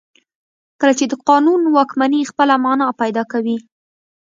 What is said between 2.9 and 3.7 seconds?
پیدا کوي.